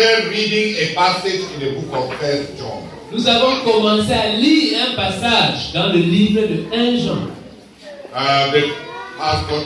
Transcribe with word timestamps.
started 0.00 0.30
reading 0.30 0.76
a 0.76 0.94
passage 0.94 1.42
in 1.52 1.60
the 1.60 1.80
book 1.80 1.92
of 1.92 2.18
First 2.18 2.56
John. 2.56 2.88
nous 3.12 3.26
avons 3.26 3.60
commencé 3.64 4.12
à 4.12 4.28
lire 4.34 4.78
un 4.88 4.94
passage 4.94 5.72
dans 5.74 5.88
le 5.92 5.98
livre 5.98 6.40
de 6.40 6.64
1 6.72 6.96
Jean. 7.04 7.28
Uh, 8.14 8.50
the 8.50 8.72
Pastor 9.18 9.58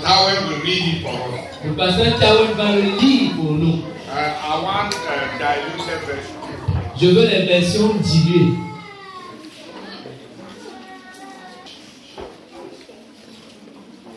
will 0.49 0.61
read 0.63 0.97
it 0.97 1.03
for 1.03 1.13
us. 1.13 1.41
Le 1.65 1.73
pasteur 1.75 2.19
Tawel 2.19 2.55
va 2.57 2.73
le 2.73 2.83
lire 3.01 3.31
pour 3.37 3.53
nous. 3.53 3.79
Uh, 4.09 4.35
I 4.43 4.61
want 4.61 4.93
a 5.07 5.39
diluted 5.39 6.01
version. 6.05 6.41
Je 7.01 7.07
veux 7.07 7.27
les 7.29 7.47
versions 7.47 7.95
diluées. 8.03 8.55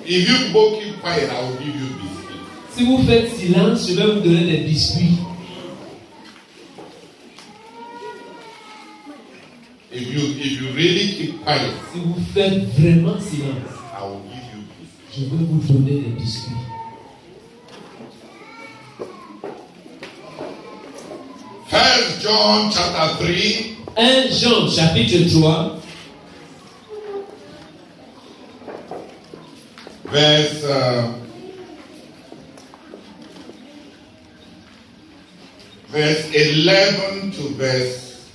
If 0.04 0.28
you 0.28 0.80
keep 0.82 1.02
quiet, 1.02 1.30
I 1.30 1.44
will 1.44 1.58
give 1.60 1.76
you. 1.76 1.88
Si 2.76 2.86
vous 2.86 3.04
faites 3.04 3.36
silence, 3.36 3.88
je 3.88 3.96
vais 3.96 4.06
vous 4.06 4.22
donner 4.22 4.46
des 4.46 4.58
biscuits. 4.64 5.18
If 9.98 10.14
you 10.14 10.20
if 10.38 11.22
you 11.22 11.37
Si 11.48 12.00
vous 12.02 12.22
faites 12.34 12.66
vraiment 12.78 13.18
silence, 13.22 13.72
I 13.96 14.04
will 14.04 14.20
give 14.28 14.44
you 14.54 14.64
je 15.16 15.22
vais 15.22 15.46
vous 15.46 15.74
donner 15.74 16.02
des 16.02 16.10
biscuits. 16.10 16.52
First 21.70 22.22
John 22.22 22.70
chapter 22.70 23.24
3, 23.24 23.78
1 23.96 24.28
Jean 24.32 24.70
chapitre 24.70 25.30
3, 25.40 25.80
verse 30.12 30.64
uh, 30.66 31.14
verse 35.94 36.26
11 36.34 37.32
to 37.32 37.54
verse 37.56 38.26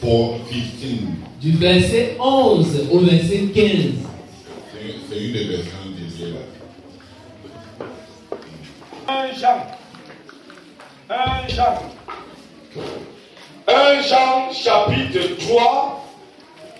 4, 0.00 0.38
15. 0.50 1.31
Du 1.42 1.56
verset 1.56 2.16
11 2.20 2.88
au 2.92 3.00
verset 3.00 3.48
15. 3.52 3.64
C'est 5.08 5.18
une 5.18 5.32
des 5.32 5.44
versions 5.44 5.72
dédiées 5.98 6.34
là. 6.34 7.86
1 9.08 9.32
Jean. 9.34 9.66
1 11.10 11.48
Jean. 11.48 11.82
1 13.66 14.02
Jean 14.02 14.52
chapitre 14.52 15.36
3 15.48 16.04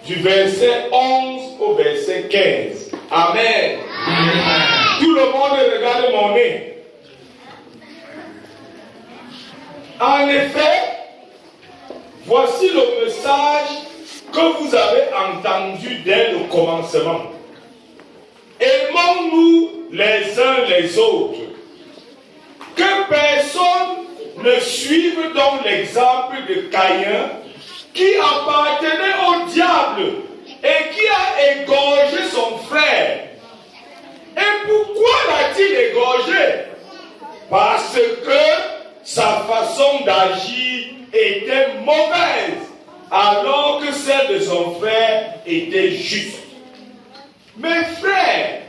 du 0.06 0.14
verset 0.14 0.90
11 0.92 1.42
au 1.60 1.74
verset 1.74 2.28
15. 2.30 2.92
Amen. 3.10 3.78
Tout 5.00 5.12
le 5.12 5.24
monde 5.32 5.58
regarde 5.76 6.12
mon 6.12 6.34
nez. 6.34 6.68
En 10.00 10.28
effet, 10.28 10.98
voici 12.26 12.68
le 12.68 13.04
message 13.04 13.91
que 14.32 14.62
vous 14.62 14.74
avez 14.74 15.08
entendu 15.14 15.96
dès 16.04 16.32
le 16.32 16.38
commencement. 16.50 17.22
Aimons-nous 18.58 19.88
les 19.92 20.38
uns 20.40 20.64
les 20.68 20.98
autres. 20.98 21.38
Que 22.74 23.08
personne 23.08 24.06
ne 24.42 24.58
suive 24.60 25.32
donc 25.34 25.64
l'exemple 25.64 26.36
de 26.48 26.54
Caïn 26.70 27.30
qui 27.92 28.14
appartenait 28.16 29.18
au 29.28 29.46
diable 29.50 30.12
et 30.64 30.94
qui 30.94 31.06
a 31.06 31.62
égorgé 31.62 32.24
son 32.32 32.56
frère. 32.58 33.24
Et 34.36 34.66
pourquoi 34.66 35.14
l'a-t-il 35.28 35.76
égorgé? 35.90 36.64
Parce 37.50 37.94
que 37.94 39.02
sa 39.04 39.44
façon 39.46 40.04
d'agir 40.06 40.86
était 41.12 41.74
mauvaise 41.84 42.71
alors 43.12 43.82
que 43.84 43.92
celle 43.92 44.38
de 44.38 44.40
son 44.40 44.76
frère 44.80 45.34
était 45.46 45.90
juste. 45.90 46.38
Mes 47.58 47.84
frères, 48.00 48.62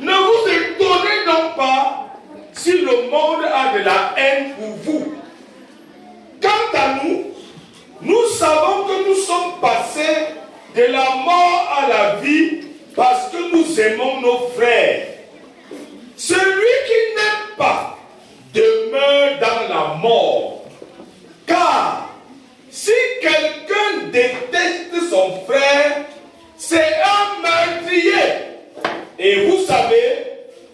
ne 0.00 0.12
vous 0.12 0.48
étonnez 0.48 1.26
donc 1.26 1.54
pas 1.54 2.06
si 2.54 2.72
le 2.72 3.10
monde 3.10 3.44
a 3.44 3.78
de 3.78 3.84
la 3.84 4.14
haine 4.16 4.54
pour 4.54 4.76
vous. 4.82 5.14
Quant 6.40 6.78
à 6.78 7.04
nous, 7.04 7.24
nous 8.00 8.26
savons 8.28 8.84
que 8.84 9.08
nous 9.08 9.16
sommes 9.16 9.60
passés 9.60 10.26
de 10.74 10.82
la 10.84 11.10
mort 11.16 11.78
à 11.78 11.88
la 11.88 12.14
vie 12.16 12.60
parce 12.96 13.28
que 13.28 13.54
nous 13.54 13.78
aimons 13.78 14.22
nos 14.22 14.48
frères. 14.56 15.06
Celui 16.16 16.74
qui 16.86 17.14
n'aime 17.16 17.56
pas 17.58 17.98
demeure 18.54 19.38
dans 19.40 19.74
la 19.74 19.94
mort. 19.96 20.62
Car 21.46 22.04
si 22.74 22.90
quelqu'un 23.22 24.08
déteste 24.10 25.08
son 25.08 25.42
frère, 25.46 26.06
c'est 26.56 26.94
un 27.04 27.40
meurtrier. 27.40 28.48
Et 29.16 29.46
vous 29.46 29.64
savez 29.64 30.24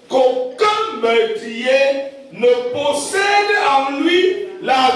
qu'aucun 0.08 0.96
meurtrier 1.02 2.08
ne 2.32 2.72
possède 2.72 3.52
en 3.68 4.00
lui 4.00 4.46
la 4.62 4.92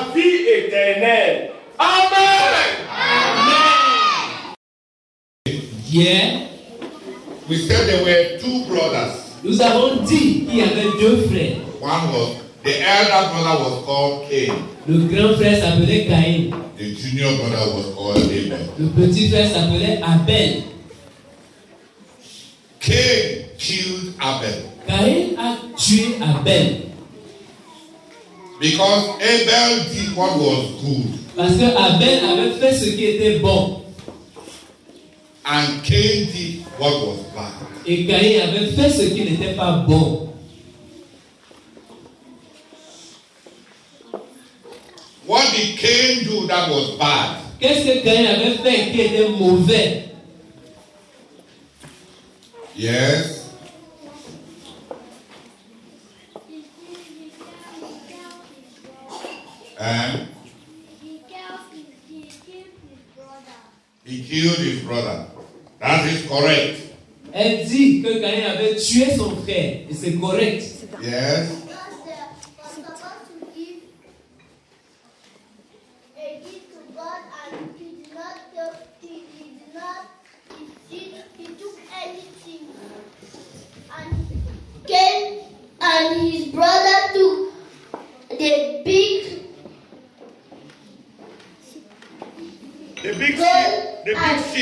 vie 0.54 0.66
éternelle. 0.66 1.50
Amen. 1.78 2.86
Hier, 5.90 6.40
We 7.48 7.58
said 7.58 7.86
there 7.86 8.02
were 8.02 8.38
two 8.40 8.64
brothers. 8.66 9.20
nous 9.44 9.60
avons 9.60 10.02
dit 10.06 10.46
qu'il 10.46 10.56
y 10.56 10.62
avait 10.62 10.90
deux 10.98 11.26
frères. 11.28 11.58
One 11.80 12.10
was 12.12 12.36
the 12.62 12.80
elder 12.80 13.28
brother 13.32 13.58
was 13.62 13.84
called 13.84 14.30
Cain. 14.30 14.54
Le 14.88 14.98
grand 15.06 15.34
frère 15.36 15.58
s'appelait 15.62 16.06
Caïn. 16.06 16.50
The 16.78 16.94
junior 16.96 17.30
brother 17.36 17.74
was 17.74 17.94
called 17.94 18.30
Abel. 18.30 18.58
Le 18.78 18.86
petit 18.86 19.28
frère 19.28 19.50
s'appelait 19.52 20.00
Abel. 20.02 20.62
Cain 22.80 23.44
killed 23.58 24.14
Abel 24.20 24.64
Caïn 24.86 25.36
a 25.38 25.56
tué 25.76 26.16
Abel 26.22 26.76
because 28.60 29.20
Abel 29.20 29.84
did 29.92 30.16
what 30.16 30.36
was 30.38 30.82
good 30.82 31.18
parce 31.36 31.56
que 31.56 31.64
Abel 31.64 32.24
avait 32.24 32.58
fait 32.60 32.74
ce 32.74 32.90
qui 32.96 33.04
était 33.04 33.38
bon 33.40 33.82
and 35.44 35.82
Cain 35.82 36.26
did 36.32 36.64
what 36.78 36.92
was 37.06 37.18
bad. 37.34 37.52
et 37.86 38.06
Caïn 38.06 38.40
avait 38.40 38.66
fait 38.68 38.90
ce 38.90 39.02
qui 39.14 39.24
n'était 39.24 39.54
pas 39.54 39.72
bon. 39.86 40.20
What 45.26 45.42
did 45.54 45.78
Cain 45.78 46.24
do 46.24 46.46
that 46.48 46.68
was 46.70 46.96
bad? 46.98 47.38
Qu'est-ce 47.60 47.84
que 47.84 48.02
Caïn 48.04 48.26
avait 48.26 48.58
fait 48.58 48.92
qui 48.92 49.00
était 49.00 49.28
mauvais? 49.28 50.04
Yes. 52.76 53.33
And 59.84 60.28
he 64.06 64.24
killed 64.24 64.56
his 64.56 64.80
brother. 64.80 65.26
That 65.78 66.06
is 66.06 66.26
correct. 66.26 66.80
Elle 67.34 67.66
dit 67.66 68.00
que 68.00 68.18
Caïn 68.20 68.46
avait 68.46 68.76
tué 68.76 69.14
son 69.14 69.36
frère 69.42 69.80
et 69.90 69.94
c'est 69.94 70.14
correct. 70.14 70.64
Yes. 71.02 71.50
was 72.56 72.74
supposed 72.74 73.26
to 73.28 73.52
give 73.54 73.84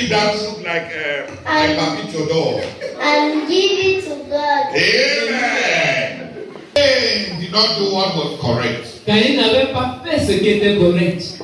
seed 0.03 0.11
that 0.11 0.35
look 0.43 0.59
like 0.65 0.91
a, 0.93 1.25
a 1.47 1.77
papito 1.77 2.29
doll. 2.29 2.61
and 3.01 3.49
give 3.49 3.79
it 3.79 4.05
to 4.05 4.17
God. 4.29 4.75
Amen. 4.75 6.49
Cain 6.75 7.41
did 7.41 7.53
not 7.53 7.77
do 7.79 7.93
what 7.95 8.15
was 8.17 8.41
correct. 8.41 9.05
Caïn 9.07 9.37
n'avait 9.37 9.73
pas 9.73 10.01
fait 10.05 10.21
ce 10.21 10.39
qui 10.39 10.49
était 10.49 10.77
correct. 10.79 11.43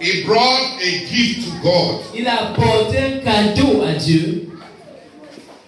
He 0.00 0.24
brought 0.24 0.78
a 0.80 1.06
gift 1.06 1.44
to 1.48 1.62
God, 1.62 2.00
Il 2.14 2.26
a 2.28 2.50
apporté 2.50 2.98
un 2.98 3.18
cadeau 3.18 3.82
à 3.82 3.94
Dieu 3.94 4.44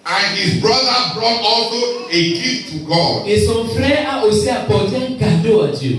and 0.05 0.37
his 0.37 0.61
brother 0.61 1.13
brought 1.13 1.41
also 1.43 2.07
a 2.09 2.33
gift 2.33 2.71
to 2.71 2.79
God. 2.85 3.27
et 3.27 3.45
son 3.45 3.65
frère 3.69 4.07
a 4.09 4.25
aussi 4.25 4.49
apporté 4.49 4.95
un 4.97 5.17
cadeau 5.19 5.63
à 5.63 5.67
Dieu. 5.77 5.97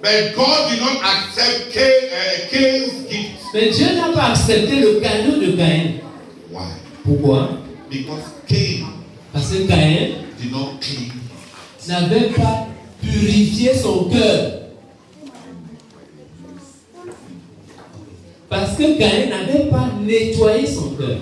But 0.00 0.34
God 0.36 0.70
did 0.70 0.80
not 0.80 1.02
accept 1.02 1.72
Cain, 1.72 2.08
uh, 2.12 2.48
Cain's 2.50 3.08
gift. 3.10 3.37
Mais 3.54 3.70
Dieu 3.70 3.86
n'a 3.94 4.08
pas 4.12 4.30
accepté 4.32 4.76
le 4.76 5.00
cadeau 5.00 5.40
de 5.40 5.52
Caïn. 5.52 5.92
Why? 6.52 6.66
Pourquoi? 7.04 7.48
Because 7.90 8.24
Cain 8.46 8.86
Parce 9.32 9.50
que 9.50 9.66
Caïn 9.66 10.10
n'avait 11.86 12.28
pas 12.30 12.66
purifié 13.00 13.74
son 13.74 14.04
cœur. 14.04 14.52
Parce 18.50 18.76
que 18.76 18.98
Caïn 18.98 19.30
n'avait 19.30 19.70
pas 19.70 19.88
nettoyé 20.02 20.66
son 20.66 20.90
cœur. 20.90 21.18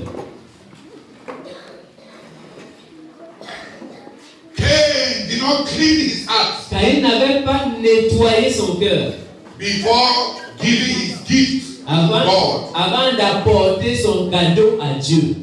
Cain 4.56 5.28
did 5.28 5.40
not 5.40 5.64
clean 5.66 6.00
his 6.00 6.26
heart 6.26 6.68
Caïn 6.70 7.02
n'avait 7.02 7.42
pas 7.42 7.66
nettoyé 7.80 8.50
son 8.50 8.76
cœur 8.76 9.12
before 9.58 10.40
giving 10.60 10.96
his 10.96 11.16
gift 11.28 11.65
avant, 11.86 13.16
d'apporter 13.16 13.96
son 13.96 14.28
cadeau 14.30 14.78
à 14.80 14.98
Dieu. 14.98 15.36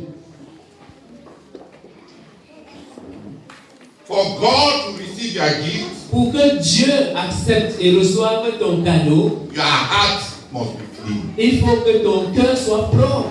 For 4.05 4.23
God 4.39 4.85
to 4.85 4.97
receive 5.01 5.35
your 5.35 5.49
gift, 5.63 5.89
Pour 6.11 6.31
que 6.31 6.59
Dieu 6.61 6.93
accepte 7.15 7.77
et 7.81 7.97
reçoive 7.97 8.59
ton 8.59 8.83
cadeau, 8.83 9.47
your 9.51 9.63
heart 9.63 10.21
must 10.51 10.77
be 10.77 10.85
clean. 11.01 11.33
il 11.39 11.59
faut 11.59 11.77
que 11.77 12.03
ton 12.03 12.31
cœur 12.31 12.55
soit 12.55 12.91
propre. 12.91 13.29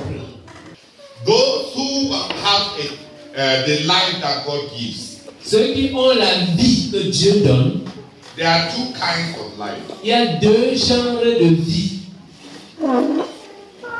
Those 1.24 1.72
who 1.76 2.12
have 2.12 2.72
a, 2.80 3.38
uh, 3.38 3.66
the 3.66 3.84
life 3.86 4.20
that 4.20 4.44
God 4.44 4.62
gives, 4.76 5.20
Ceux 5.44 5.72
qui 5.74 5.92
ont 5.94 6.14
la 6.16 6.46
vie 6.56 6.90
que 6.90 7.10
Dieu 7.10 7.42
donne, 7.46 7.82
there 8.36 8.46
are 8.48 8.68
two 8.70 8.92
kinds 8.94 9.36
of 9.38 9.56
life. 9.58 9.82
il 10.02 10.08
y 10.08 10.12
a 10.12 10.26
deux 10.40 10.74
genres 10.74 11.20
de 11.22 11.54
vie. 11.54 12.00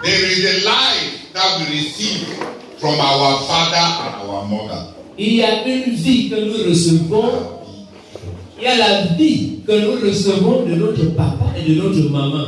There 0.02 0.24
is 0.26 0.42
a 0.44 0.66
life 0.66 1.32
that 1.32 1.60
we 1.60 1.78
receive 1.78 2.26
from 2.80 2.98
our 2.98 3.38
father 3.46 3.86
and 4.02 4.14
our 4.28 4.44
mother. 4.48 4.88
Il 5.16 5.34
y 5.34 5.42
a 5.44 5.64
une 5.64 5.94
vie 5.94 6.28
que 6.28 6.40
nous 6.40 6.68
recevons. 6.68 7.60
Il 8.58 8.64
y 8.64 8.66
a 8.66 8.76
la 8.78 9.02
vie 9.16 9.60
que 9.64 9.72
nous 9.72 10.00
recevons 10.04 10.66
de 10.66 10.74
notre 10.74 11.04
papa 11.14 11.54
et 11.56 11.62
de 11.62 11.80
notre 11.80 12.10
maman. 12.10 12.46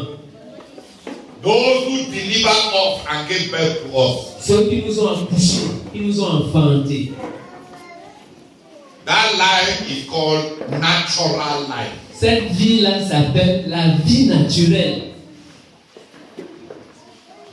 Those 1.45 1.85
who 1.87 2.11
deliver 2.11 2.49
us 2.49 3.07
and 3.09 3.29
give 3.29 3.53
birth 3.53 3.85
to 3.85 3.99
us. 3.99 4.35
Ceux 4.41 4.69
qui 4.69 4.83
nous 4.85 4.99
ont 4.99 5.13
accouchés, 5.13 5.71
qui 5.93 6.01
nous 6.01 6.21
ont 6.21 6.47
enfantés. 6.47 7.13
That 9.05 9.37
life 9.39 9.89
is 9.89 10.09
called 10.11 10.59
natural 10.73 11.69
life. 11.69 11.93
Cette 12.13 12.51
vie-là 12.51 13.07
s'appelle 13.07 13.67
la 13.69 13.95
vie 14.05 14.27
naturelle. 14.27 15.14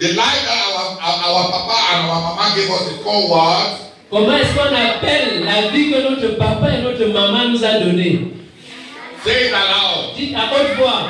The 0.02 0.14
life 0.14 0.42
that 0.50 0.98
our, 0.98 0.98
our, 0.98 1.52
papa 1.54 1.78
and 1.94 2.10
our 2.10 2.34
mama 2.34 2.56
gave 2.56 2.72
us 2.72 2.90
is 2.90 3.04
called 3.04 3.30
what? 3.30 3.94
Comment 4.10 4.34
est-ce 4.34 4.56
qu'on 4.58 4.74
appelle 4.74 5.46
la 5.46 5.70
vie 5.70 5.92
que 5.92 6.02
notre 6.02 6.38
papa 6.40 6.74
et 6.74 6.82
notre 6.82 7.06
maman 7.14 7.50
nous 7.50 7.64
a 7.64 7.78
donnée? 7.78 8.34
Say 9.24 9.50
it 9.50 9.54
aloud. 9.54 10.16
Dites 10.18 10.36
à 10.36 10.50
haute 10.50 10.76
voix. 10.80 11.06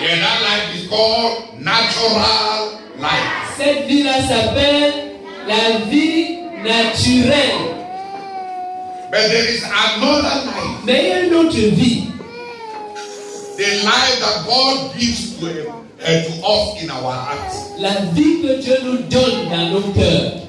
Yeah, 0.00 0.16
that 0.16 0.40
life 0.40 0.74
is 0.74 0.88
called 0.88 1.60
natural 1.60 2.80
life. 2.98 3.28
Cette 3.58 3.86
vie-là 3.86 4.22
s'appelle 4.22 5.18
la 5.46 5.78
vie 5.90 6.38
naturelle. 6.64 7.76
But 9.10 9.28
there 9.28 9.44
is 9.44 9.62
another 9.62 10.22
life. 10.22 10.84
Mais 10.86 11.02
il 11.02 11.08
y 11.08 11.12
a 11.12 11.20
une 11.26 11.34
autre 11.34 11.52
vie. 11.52 12.06
The 13.58 13.84
life 13.84 14.20
that 14.20 14.46
God 14.46 14.98
gives 14.98 15.38
to, 15.38 15.79
uh, 16.02 16.22
to 16.24 16.32
us 16.46 16.82
in 16.82 16.90
our 16.90 17.12
hearts. 17.12 17.78
La 17.78 17.94
vie 18.12 18.42
que 18.42 18.60
Dieu 18.60 18.76
nous 18.84 18.98
donne 19.08 19.48
dans 19.48 19.70
nos 19.70 19.92
cœurs. 19.92 20.40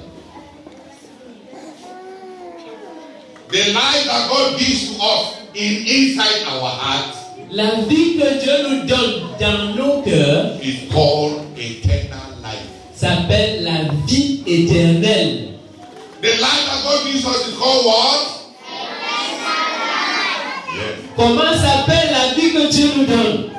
The 3.51 3.74
life 3.74 4.06
that 4.06 4.30
God 4.30 4.57
gives 4.59 4.95
to 4.95 5.03
us 5.03 5.36
in 5.53 5.86
inside 5.86 6.48
our 6.48 6.69
hearts 6.69 7.21
La 7.53 7.81
vie 7.81 8.15
que 8.18 8.39
Dieu 8.39 8.53
nous 8.69 8.83
donne 8.88 9.27
dans 9.38 9.75
nos 9.75 10.01
cœurs 10.03 10.57
is 10.63 10.89
called 10.89 11.42
eternal 11.57 12.31
life. 12.42 12.63
s'appelle 12.95 13.63
la 13.65 13.92
vie 14.07 14.42
éternelle. 14.48 15.50
The 16.21 16.27
life 16.39 16.65
that 16.65 16.81
God 16.86 17.06
gives 17.12 17.25
us 17.25 17.48
is 17.50 17.57
called 17.57 17.86
what? 17.86 18.38
Yes. 20.74 20.95
Comment 21.18 21.53
s'appelle 21.53 22.12
la 22.13 22.33
vie 22.36 22.53
que 22.53 22.71
Dieu 22.71 22.89
nous 22.95 23.06
donne? 23.06 23.51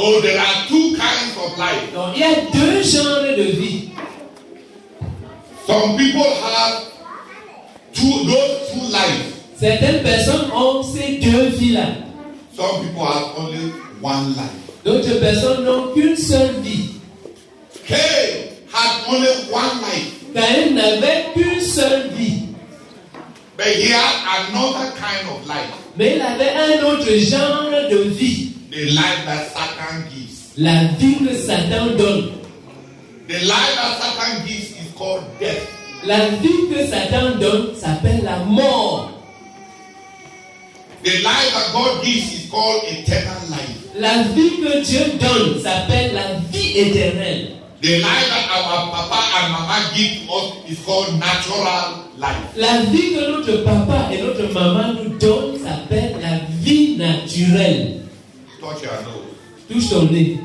So 0.00 0.18
there 0.22 0.40
are 0.40 0.66
two 0.66 0.96
kinds 0.96 1.36
of 1.36 1.58
life. 1.58 1.92
Donc 1.92 2.16
il 2.16 2.20
y 2.20 2.24
a 2.24 2.34
deux 2.50 2.82
genres 2.82 3.36
de 3.36 3.42
vie. 3.52 3.90
Some 5.66 5.98
people 5.98 6.24
have 6.24 6.84
two 7.92 8.24
those 8.24 8.72
two 8.72 8.80
lives. 8.90 9.34
Certaines 9.58 10.02
personnes 10.02 10.50
ont 10.54 10.82
ces 10.82 11.18
deux 11.18 11.50
vies-là. 11.50 11.88
Some 12.56 12.80
people 12.82 13.04
have 13.04 13.36
only 13.36 13.72
one 14.00 14.34
life. 14.36 14.56
D'autres 14.86 15.20
personnes 15.20 15.64
n'ont 15.66 15.92
qu'une 15.92 16.16
seule 16.16 16.54
vie. 16.62 16.94
Cain 17.86 18.56
had 18.72 19.04
only 19.06 19.28
one 19.52 19.82
life, 19.82 20.14
Caïn 20.32 20.76
n'avait 20.76 21.26
qu'une 21.34 21.60
seule 21.60 22.08
vie. 22.16 22.46
but 23.58 23.66
he 23.66 23.90
had 23.90 24.48
another 24.48 24.92
kind 24.96 25.28
of 25.28 25.46
life. 25.46 25.74
Mais 25.98 26.16
il 26.16 26.22
avait 26.22 26.54
un 26.56 26.86
autre 26.86 27.14
genre 27.18 27.90
de 27.90 27.98
vie. 28.08 28.49
The 28.70 28.92
life 28.92 29.24
that 29.26 29.50
Satan 29.50 30.04
gives. 30.14 30.54
La 30.56 30.94
vie 30.96 31.18
que 31.18 31.34
Satan 31.34 31.96
donne. 31.96 32.38
The 33.26 33.40
life 33.42 33.74
that 33.74 33.98
Satan 33.98 34.46
gives 34.46 34.70
is 34.78 34.94
called 34.94 35.24
death. 35.40 35.66
La 36.06 36.28
vie 36.38 36.68
que 36.70 36.86
Satan 36.86 37.40
donne 37.40 37.74
s'appelle 37.74 38.22
la 38.22 38.44
mort. 38.44 39.10
The 41.02 41.18
life 41.18 41.50
that 41.52 41.72
God 41.72 42.04
gives 42.04 42.32
is 42.32 42.48
called 42.48 42.84
eternal 42.84 43.42
life. 43.50 43.90
La 43.96 44.22
vie 44.34 44.62
que 44.62 44.84
Dieu 44.84 45.18
donne 45.18 45.60
s'appelle 45.60 46.14
la 46.14 46.38
vie 46.52 46.78
éternelle. 46.78 47.56
The 47.80 47.98
life 47.98 48.28
that 48.28 48.50
our 48.54 48.90
papa 48.92 49.20
and 49.42 49.52
mama 49.52 49.90
give 49.96 50.30
us 50.30 50.70
is 50.70 50.78
called 50.84 51.18
natural 51.18 52.04
life. 52.18 52.54
La 52.54 52.82
vie 52.84 53.14
que 53.14 53.30
notre 53.32 53.64
papa 53.64 54.12
et 54.12 54.22
notre 54.22 54.46
maman 54.52 54.92
nous 54.92 55.18
donnent 55.18 55.58
s'appelle 55.58 56.20
la 56.22 56.38
vie 56.62 56.96
naturelle. 56.96 57.99
Touch 58.60 58.82
your 58.82 58.92
nose. 59.02 59.34
Touche 59.68 59.88
ton 59.90 60.04
nez. 60.12 60.38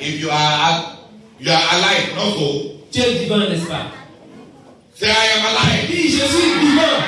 If 0.00 0.20
you 0.20 0.30
are 0.30 0.96
you 1.40 1.50
are 1.50 1.62
alive, 1.72 2.14
not 2.16 2.34
so? 2.34 2.70
Tu 2.90 3.00
es 3.00 3.12
vivant, 3.20 3.38
n'est-ce 3.48 3.66
pas? 3.66 3.86
Say 4.94 5.08
I 5.08 5.26
am 5.38 5.46
alive. 5.46 5.88
Dis, 5.88 6.10
je 6.16 6.24
suis 6.26 6.54
vivant. 6.60 7.02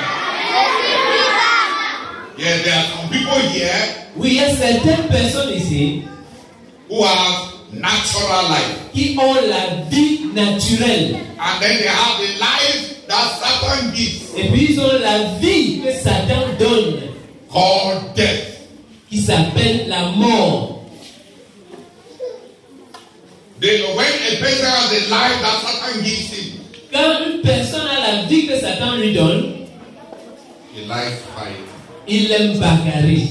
Yes, 2.37 2.63
there 2.63 2.73
are 2.77 2.85
some 2.85 3.09
people 3.09 3.39
here 3.49 3.73
Oui, 4.15 4.29
il 4.29 4.35
y 4.35 4.39
a 4.41 4.55
certaines 4.55 5.07
personnes 5.09 5.53
ici 5.55 6.03
who 6.89 7.03
have 7.03 7.53
natural 7.73 8.49
life. 8.49 8.91
qui 8.93 9.17
ont 9.19 9.33
la 9.49 9.83
vie 9.89 10.21
naturelle. 10.33 11.15
And 11.39 11.61
then 11.61 11.77
they 11.77 11.87
have 11.87 12.17
the 12.19 12.39
life 12.39 13.07
that 13.07 13.39
Satan 13.41 13.91
gives 13.93 14.21
Et 14.37 14.49
puis 14.49 14.67
ils 14.71 14.79
ont 14.79 14.99
la 15.01 15.35
vie 15.39 15.81
que 15.81 15.91
Satan 15.93 16.53
donne, 16.59 17.01
called 17.51 18.13
death. 18.15 18.46
Qui 19.17 19.23
s'appelle 19.23 19.87
la 19.87 20.09
mort. 20.09 20.85
Quand 26.93 27.19
une 27.25 27.41
personne 27.41 27.87
a 27.87 28.11
la 28.11 28.23
vie 28.25 28.45
que 28.45 28.59
Satan 28.59 28.95
lui 28.97 29.13
donne, 29.13 29.65
il 32.07 32.31
aime 32.31 32.59
bagarrer. 32.59 33.23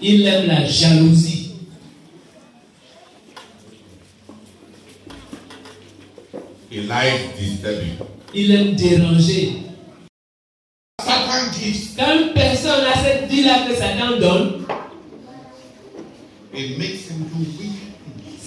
Il 0.00 0.26
aime 0.26 0.46
la 0.46 0.64
jalousie. 0.66 1.40
He 6.70 6.80
likes 6.80 7.36
disturbing. 7.38 7.98
Il 8.34 8.50
aime 8.50 8.74
déranger. 8.74 9.62
Satan 11.00 11.52
gives, 11.52 11.94
Quand 11.96 12.18
une 12.18 12.32
personne 12.32 12.84
a 12.84 12.98
cette 13.02 13.30
vie-là 13.30 13.66
que 13.68 13.74
Satan 13.74 14.18
donne, 14.20 14.66
it 16.52 16.78
makes 16.78 17.08
him 17.08 17.24
do 17.32 17.38
wicked 17.38 17.94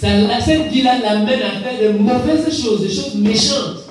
ça, 0.00 0.40
cette 0.44 0.68
vie-là 0.70 0.98
l'amène 0.98 1.42
à 1.42 1.60
faire 1.60 1.92
de 1.92 1.98
mauvaises 1.98 2.62
choses, 2.62 2.82
des 2.82 2.94
choses 2.94 3.14
méchantes. 3.14 3.84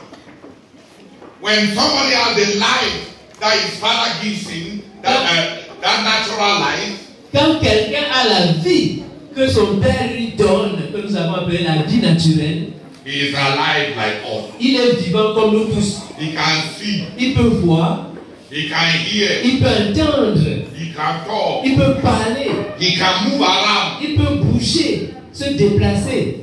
When 1.41 1.67
somebody 1.75 2.13
has 2.13 2.35
the 2.35 2.59
life 2.59 3.13
that 3.39 3.53
his 3.53 3.79
father 3.79 4.11
gives 4.21 4.47
him, 4.49 4.81
that, 5.03 5.17
uh, 5.17 5.81
that 5.81 6.03
natural 6.03 6.59
life, 6.59 7.07
Quand 7.33 7.59
quelqu'un 7.59 8.05
a 8.13 8.27
la 8.27 8.51
vie 8.53 9.03
que 9.35 9.47
son 9.47 9.77
père 9.77 10.09
lui 10.15 10.29
donne, 10.37 10.79
que 10.91 11.07
nous 11.07 11.15
avons 11.15 11.35
appelée 11.35 11.63
la 11.63 11.83
vie 11.83 11.97
naturelle, 11.97 12.69
he 13.07 13.29
is 13.29 13.33
alive 13.33 13.95
like 13.95 14.19
us. 14.25 14.43
il 14.59 14.75
est 14.75 14.95
vivant 15.01 15.33
comme 15.33 15.53
nous 15.53 15.65
tous. 15.73 16.01
He 16.19 16.33
can 16.33 16.61
see, 16.77 17.03
Il 17.17 17.33
peut 17.35 17.61
voir, 17.63 18.07
he 18.51 18.67
can 18.67 18.89
hear, 19.09 19.29
il 19.45 19.59
peut 19.59 19.67
entendre, 19.67 20.37
he 20.75 20.91
can 20.93 21.23
talk, 21.25 21.61
il 21.63 21.75
peut 21.77 21.95
parler, 22.01 22.51
he 22.79 22.97
can 22.97 23.29
move 23.29 23.41
around. 23.41 24.01
il 24.01 24.15
peut 24.15 24.35
bouger, 24.43 25.13
se 25.31 25.45
déplacer. 25.53 26.41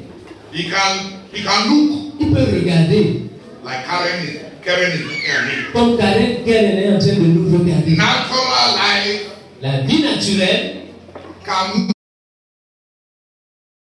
He 0.54 0.64
can 0.70 1.20
he 1.34 1.42
can 1.42 1.68
look 1.68 2.00
Il 2.20 2.30
peut 2.32 2.46
regarder 2.54 3.22
like 3.64 3.84
Karen 3.86 4.24
is 4.24 4.38
Karen 4.64 4.92
is 4.92 5.02
looking 5.02 5.30
at 5.30 5.44
me. 5.46 5.72
comme 5.72 5.98
Karen 5.98 6.44
Karen 6.46 6.78
est 6.78 6.94
en 6.94 6.98
train 6.98 7.14
de 7.14 7.26
nous 7.26 7.58
regarder. 7.58 7.96
Natural 7.96 8.70
life 8.78 9.20
La 9.60 9.80
vie 9.80 10.02
naturelle 10.02 10.76
can 11.44 11.93